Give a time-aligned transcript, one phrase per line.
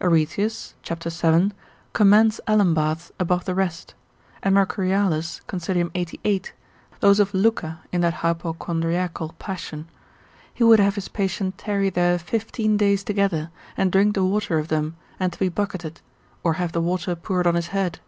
[0.00, 1.10] Areteus, c.
[1.10, 1.52] 7.
[1.92, 3.92] commends alum baths above the rest;
[4.42, 5.90] and Mercurialis, consil.
[5.94, 6.54] 88.
[7.00, 9.86] those of Lucca in that hypochondriacal passion.
[10.54, 14.68] He would have his patient tarry there fifteen days together, and drink the water of
[14.68, 16.00] them, and to be bucketed,
[16.42, 17.98] or have the water poured on his head.